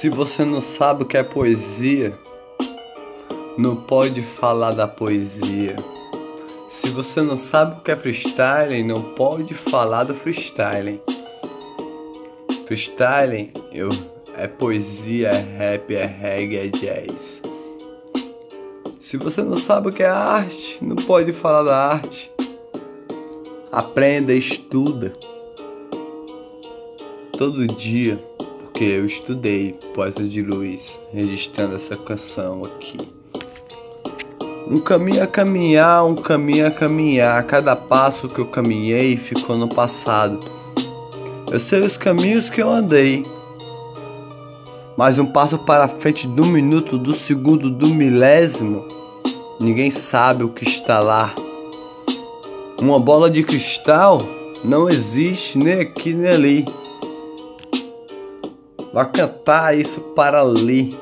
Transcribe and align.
Se 0.00 0.08
você 0.08 0.46
não 0.46 0.62
sabe 0.62 1.02
o 1.02 1.06
que 1.06 1.18
é 1.18 1.22
poesia, 1.22 2.18
não 3.58 3.76
pode 3.76 4.22
falar 4.22 4.70
da 4.70 4.88
poesia. 4.88 5.76
Se 6.70 6.88
você 6.88 7.20
não 7.20 7.36
sabe 7.36 7.78
o 7.78 7.82
que 7.82 7.90
é 7.90 7.96
freestyle, 7.96 8.82
não 8.82 9.02
pode 9.14 9.52
falar 9.52 10.04
do 10.04 10.14
freestyle. 10.14 11.02
Freestyle 12.66 13.52
eu, 13.70 13.90
é 14.38 14.48
poesia, 14.48 15.28
é 15.28 15.58
rap, 15.58 15.94
é 15.94 16.06
reggae, 16.06 16.56
é 16.56 16.68
jazz. 16.68 17.42
Se 19.02 19.18
você 19.18 19.42
não 19.42 19.58
sabe 19.58 19.90
o 19.90 19.92
que 19.92 20.02
é 20.02 20.08
arte, 20.08 20.78
não 20.80 20.96
pode 20.96 21.34
falar 21.34 21.62
da 21.62 21.76
arte. 21.76 22.32
Aprenda, 23.70 24.32
estuda. 24.32 25.12
Todo 27.36 27.66
dia 27.66 28.29
porque 28.80 28.92
eu 28.92 29.04
estudei 29.04 29.74
Poeta 29.94 30.22
de 30.22 30.40
Luz, 30.40 30.98
registrando 31.12 31.76
essa 31.76 31.94
canção 31.96 32.62
aqui. 32.64 32.96
Um 34.66 34.80
caminho 34.80 35.22
a 35.22 35.26
caminhar, 35.26 36.06
um 36.06 36.14
caminho 36.14 36.66
a 36.66 36.70
caminhar, 36.70 37.44
cada 37.44 37.76
passo 37.76 38.26
que 38.26 38.38
eu 38.38 38.46
caminhei 38.46 39.18
ficou 39.18 39.58
no 39.58 39.68
passado. 39.68 40.40
Eu 41.52 41.60
sei 41.60 41.82
os 41.82 41.98
caminhos 41.98 42.48
que 42.48 42.62
eu 42.62 42.70
andei, 42.70 43.26
mas 44.96 45.18
um 45.18 45.26
passo 45.26 45.58
para 45.58 45.86
frente 45.86 46.26
do 46.26 46.46
minuto, 46.46 46.96
do 46.96 47.12
segundo, 47.12 47.68
do 47.68 47.88
milésimo, 47.88 48.86
ninguém 49.60 49.90
sabe 49.90 50.42
o 50.42 50.48
que 50.48 50.64
está 50.64 51.00
lá. 51.00 51.34
Uma 52.80 52.98
bola 52.98 53.28
de 53.28 53.42
cristal 53.42 54.22
não 54.64 54.88
existe 54.88 55.58
nem 55.58 55.80
aqui 55.80 56.14
nem 56.14 56.30
ali. 56.30 56.79
Vai 58.92 59.08
cantar 59.08 59.78
isso 59.78 60.00
para 60.00 60.40
ali. 60.40 60.98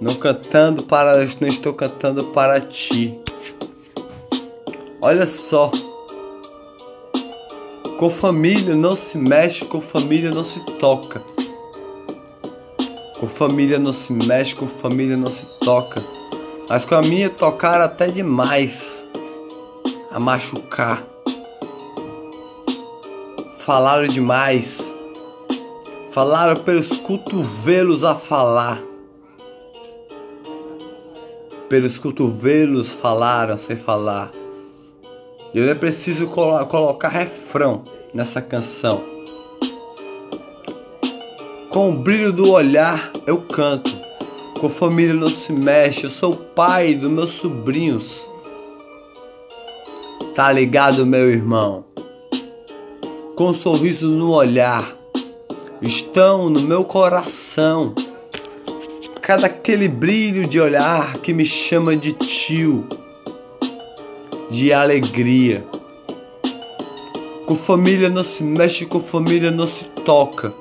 Não 0.00 0.14
cantando 0.14 0.82
para, 0.84 1.18
não 1.38 1.48
estou 1.48 1.74
cantando 1.74 2.24
para 2.24 2.58
ti. 2.60 3.20
Olha 5.02 5.26
só. 5.26 5.70
Com 7.98 8.08
família 8.08 8.74
não 8.74 8.96
se 8.96 9.18
mexe, 9.18 9.66
com 9.66 9.82
família 9.82 10.30
não 10.30 10.46
se 10.46 10.58
toca. 10.78 11.22
Com 13.18 13.26
família 13.26 13.78
não 13.78 13.92
se 13.92 14.14
mexe, 14.14 14.54
com 14.54 14.66
família 14.66 15.18
não 15.18 15.30
se 15.30 15.44
toca. 15.62 16.02
Mas 16.70 16.86
com 16.86 16.94
a 16.94 17.02
minha 17.02 17.28
tocar 17.28 17.82
até 17.82 18.06
demais. 18.06 18.98
A 20.10 20.18
machucar. 20.18 21.04
Falaram 23.58 24.06
demais 24.06 24.89
Falaram 26.12 26.56
pelos 26.64 26.98
cotovelos 26.98 28.02
a 28.02 28.16
falar. 28.16 28.82
Pelos 31.68 32.00
cotovelos 32.00 32.88
falaram 32.88 33.56
sem 33.56 33.76
falar. 33.76 34.32
Eu 35.54 35.66
nem 35.66 35.74
preciso 35.76 36.26
colo 36.26 36.66
colocar 36.66 37.10
refrão 37.10 37.84
nessa 38.12 38.42
canção. 38.42 39.04
Com 41.68 41.90
o 41.90 41.96
brilho 41.96 42.32
do 42.32 42.50
olhar 42.50 43.12
eu 43.24 43.42
canto. 43.42 43.96
Com 44.60 44.68
família 44.68 45.14
não 45.14 45.28
se 45.28 45.52
mexe. 45.52 46.04
Eu 46.04 46.10
sou 46.10 46.32
o 46.32 46.36
pai 46.36 46.92
dos 46.92 47.08
meus 47.08 47.30
sobrinhos. 47.34 48.28
Tá 50.34 50.50
ligado, 50.50 51.06
meu 51.06 51.30
irmão? 51.30 51.84
Com 53.36 53.50
um 53.50 53.54
sorriso 53.54 54.08
no 54.08 54.32
olhar 54.32 54.99
estão 55.82 56.50
no 56.50 56.60
meu 56.60 56.84
coração. 56.84 57.94
Cada 59.22 59.46
aquele 59.46 59.88
brilho 59.88 60.46
de 60.46 60.60
olhar 60.60 61.14
que 61.18 61.32
me 61.32 61.46
chama 61.46 61.96
de 61.96 62.12
tio, 62.12 62.86
de 64.50 64.72
alegria. 64.72 65.64
Com 67.46 67.56
família 67.56 68.08
não 68.08 68.24
se 68.24 68.42
mexe, 68.42 68.84
com 68.86 69.00
família 69.00 69.50
não 69.50 69.66
se 69.66 69.84
toca. 70.04 70.52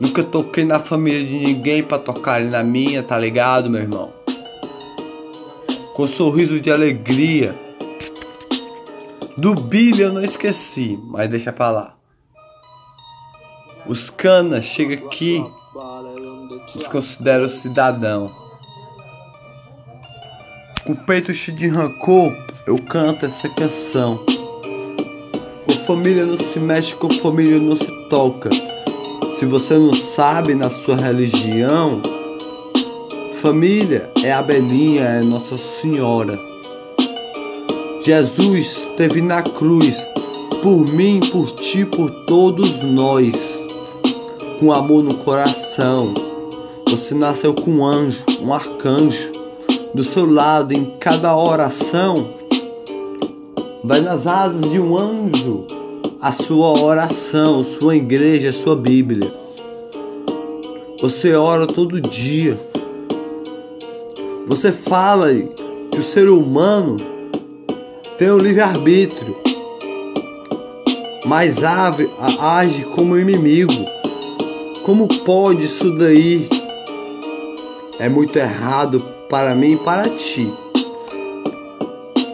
Nunca 0.00 0.24
toquei 0.24 0.64
na 0.64 0.78
família 0.80 1.24
de 1.24 1.38
ninguém 1.38 1.82
para 1.82 1.98
tocar 1.98 2.40
na 2.42 2.62
minha, 2.62 3.02
tá 3.02 3.16
ligado, 3.18 3.70
meu 3.70 3.80
irmão? 3.80 4.12
Com 5.94 6.02
um 6.02 6.08
sorriso 6.08 6.58
de 6.58 6.70
alegria. 6.70 7.54
Do 9.36 9.54
Billy 9.54 10.02
eu 10.02 10.12
não 10.12 10.22
esqueci, 10.22 10.98
mas 11.08 11.30
deixa 11.30 11.52
pra 11.52 11.70
lá. 11.70 12.03
Os 13.86 14.08
canas 14.08 14.64
chega 14.64 14.94
aqui, 14.94 15.44
nos 16.74 16.88
considera 16.88 17.50
cidadão. 17.50 18.30
Com 20.86 20.92
o 20.92 20.96
peito 20.96 21.34
cheio 21.34 21.54
de 21.56 21.68
rancor, 21.68 22.32
eu 22.66 22.78
canto 22.78 23.26
essa 23.26 23.46
canção. 23.50 24.24
Com 25.66 25.72
família 25.86 26.24
não 26.24 26.38
se 26.38 26.58
mexe, 26.58 26.94
com 26.94 27.10
família 27.10 27.58
não 27.58 27.76
se 27.76 28.08
toca. 28.08 28.48
Se 29.38 29.44
você 29.44 29.74
não 29.74 29.92
sabe 29.92 30.54
na 30.54 30.70
sua 30.70 30.96
religião, 30.96 32.00
família 33.42 34.10
é 34.22 34.32
a 34.32 34.40
Belinha, 34.40 35.04
é 35.04 35.20
Nossa 35.20 35.58
Senhora. 35.58 36.38
Jesus 38.00 38.78
esteve 38.78 39.20
na 39.20 39.42
cruz 39.42 40.02
por 40.62 40.86
mim, 40.90 41.20
por 41.20 41.50
ti, 41.50 41.84
por 41.84 42.10
todos 42.24 42.82
nós 42.82 43.63
com 44.58 44.72
amor 44.72 45.02
no 45.02 45.14
coração. 45.14 46.14
Você 46.88 47.14
nasceu 47.14 47.54
com 47.54 47.70
um 47.70 47.86
anjo, 47.86 48.24
um 48.40 48.52
arcanjo. 48.52 49.32
Do 49.94 50.02
seu 50.02 50.28
lado, 50.28 50.72
em 50.72 50.84
cada 50.98 51.36
oração, 51.36 52.34
vai 53.82 54.00
nas 54.00 54.26
asas 54.26 54.60
de 54.70 54.80
um 54.80 54.98
anjo 54.98 55.64
a 56.20 56.32
sua 56.32 56.80
oração, 56.82 57.64
sua 57.64 57.94
igreja, 57.94 58.50
sua 58.50 58.74
Bíblia. 58.74 59.32
Você 61.00 61.34
ora 61.34 61.66
todo 61.66 62.00
dia. 62.00 62.58
Você 64.46 64.72
fala 64.72 65.32
que 65.90 66.00
o 66.00 66.02
ser 66.02 66.28
humano 66.28 66.96
tem 68.18 68.30
o 68.30 68.38
livre-arbítrio, 68.38 69.36
mas 71.26 71.62
age 71.62 72.84
como 72.96 73.18
inimigo. 73.18 73.72
Como 74.84 75.08
pode 75.08 75.64
isso 75.64 75.96
daí? 75.96 76.46
É 77.98 78.06
muito 78.06 78.36
errado 78.38 79.02
para 79.30 79.54
mim 79.54 79.72
e 79.72 79.76
para 79.78 80.10
ti. 80.10 80.52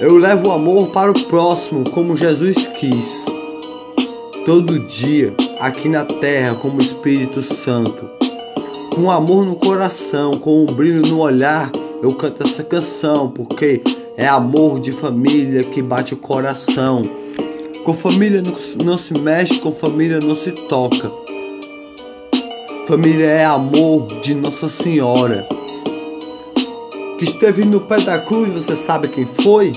Eu 0.00 0.16
levo 0.16 0.48
o 0.48 0.50
amor 0.50 0.88
para 0.88 1.12
o 1.12 1.26
próximo 1.26 1.88
como 1.90 2.16
Jesus 2.16 2.66
quis. 2.66 3.24
Todo 4.44 4.88
dia, 4.88 5.32
aqui 5.60 5.88
na 5.88 6.04
terra, 6.04 6.56
como 6.56 6.80
Espírito 6.80 7.44
Santo. 7.44 8.10
Com 8.92 9.08
amor 9.08 9.44
no 9.44 9.54
coração, 9.54 10.32
com 10.32 10.64
um 10.64 10.66
brilho 10.66 11.02
no 11.02 11.20
olhar, 11.20 11.70
eu 12.02 12.12
canto 12.16 12.42
essa 12.42 12.64
canção, 12.64 13.30
porque 13.30 13.80
é 14.16 14.26
amor 14.26 14.80
de 14.80 14.90
família 14.90 15.62
que 15.62 15.80
bate 15.80 16.14
o 16.14 16.16
coração. 16.16 17.02
Com 17.84 17.94
família 17.94 18.42
não 18.84 18.98
se 18.98 19.14
mexe, 19.16 19.60
com 19.60 19.70
família 19.70 20.18
não 20.18 20.34
se 20.34 20.50
toca. 20.50 21.31
Família 22.92 23.24
é 23.24 23.44
amor 23.46 24.06
de 24.20 24.34
Nossa 24.34 24.68
Senhora. 24.68 25.48
Que 27.18 27.24
esteve 27.24 27.64
no 27.64 27.80
pé 27.80 27.98
da 28.00 28.18
cruz, 28.18 28.52
você 28.52 28.76
sabe 28.76 29.08
quem 29.08 29.24
foi? 29.24 29.72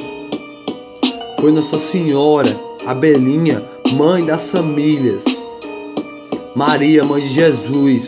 Foi 1.39 1.49
Nossa 1.49 1.79
Senhora, 1.79 2.49
a 2.85 2.93
Belinha, 2.93 3.63
mãe 3.95 4.25
das 4.25 4.49
famílias. 4.49 5.23
Maria, 6.53 7.05
mãe 7.05 7.21
de 7.21 7.29
Jesus. 7.29 8.05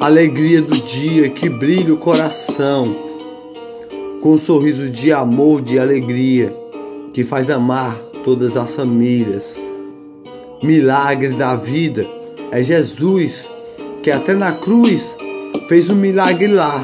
Alegria 0.00 0.62
do 0.62 0.74
dia 0.78 1.28
que 1.28 1.50
brilha 1.50 1.92
o 1.92 1.98
coração. 1.98 2.96
Com 4.22 4.36
um 4.36 4.38
sorriso 4.38 4.88
de 4.88 5.12
amor, 5.12 5.60
de 5.60 5.78
alegria, 5.78 6.56
que 7.12 7.24
faz 7.24 7.50
amar 7.50 7.94
todas 8.24 8.56
as 8.56 8.74
famílias. 8.74 9.54
Milagre 10.62 11.34
da 11.34 11.54
vida 11.56 12.15
é 12.56 12.62
Jesus 12.62 13.50
que 14.02 14.10
até 14.10 14.34
na 14.34 14.50
cruz 14.50 15.14
fez 15.68 15.90
um 15.90 15.94
milagre 15.94 16.46
lá. 16.46 16.82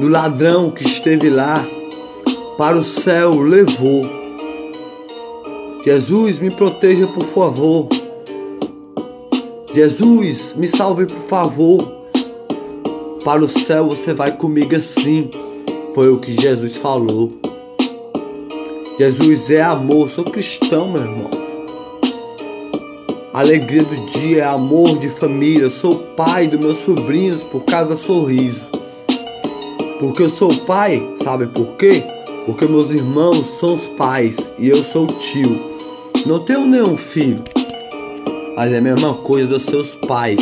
No 0.00 0.08
ladrão 0.08 0.72
que 0.72 0.82
esteve 0.82 1.30
lá, 1.30 1.64
para 2.58 2.76
o 2.76 2.82
céu 2.82 3.38
levou. 3.40 4.02
Jesus, 5.84 6.40
me 6.40 6.50
proteja 6.50 7.06
por 7.06 7.24
favor. 7.26 7.88
Jesus, 9.72 10.52
me 10.56 10.66
salve 10.66 11.06
por 11.06 11.28
favor. 11.28 11.94
Para 13.24 13.44
o 13.44 13.48
céu 13.48 13.88
você 13.88 14.12
vai 14.12 14.36
comigo 14.36 14.74
assim. 14.74 15.30
Foi 15.94 16.10
o 16.10 16.18
que 16.18 16.32
Jesus 16.32 16.76
falou. 16.76 17.30
Jesus 18.98 19.48
é 19.48 19.62
amor, 19.62 20.10
sou 20.10 20.24
cristão, 20.24 20.88
meu 20.88 21.02
irmão. 21.02 21.43
Alegria 23.34 23.82
do 23.82 23.96
dia 24.12 24.44
é 24.44 24.46
amor 24.46 24.96
de 25.00 25.08
família. 25.08 25.68
Sou 25.68 25.98
pai 26.16 26.46
dos 26.46 26.64
meus 26.64 26.78
sobrinhos 26.78 27.42
por 27.42 27.64
cada 27.64 27.96
sorriso. 27.96 28.62
Porque 29.98 30.22
eu 30.22 30.30
sou 30.30 30.54
pai, 30.58 31.04
sabe 31.24 31.48
por 31.48 31.74
quê? 31.74 32.04
Porque 32.46 32.64
meus 32.64 32.92
irmãos 32.92 33.58
são 33.58 33.74
os 33.74 33.88
pais 33.96 34.36
e 34.56 34.68
eu 34.68 34.76
sou 34.84 35.08
tio. 35.08 35.60
Não 36.24 36.44
tenho 36.44 36.64
nenhum 36.64 36.96
filho, 36.96 37.42
mas 38.54 38.72
é 38.72 38.78
a 38.78 38.80
mesma 38.80 39.14
coisa 39.14 39.48
dos 39.48 39.64
seus 39.64 39.96
pais. 40.06 40.38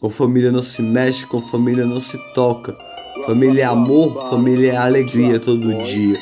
Com 0.00 0.08
família 0.08 0.50
não 0.50 0.62
se 0.62 0.80
mexe, 0.80 1.26
com 1.26 1.42
família 1.42 1.84
não 1.84 2.00
se 2.00 2.16
toca. 2.34 2.74
Família 3.26 3.64
é 3.64 3.66
amor, 3.66 4.30
família 4.30 4.72
é 4.72 4.76
alegria 4.78 5.38
todo 5.38 5.74
dia. 5.84 6.18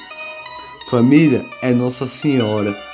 Família 0.91 1.44
é 1.62 1.70
Nossa 1.70 2.09
Senhora. 2.09 2.86